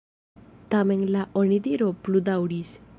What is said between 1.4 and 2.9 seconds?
onidiro pludaŭris.